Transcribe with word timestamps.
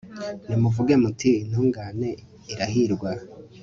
nimuvuge 0.47 0.93
muti 1.03 1.29
intungane 1.43 2.09
irahirwa 2.51 3.11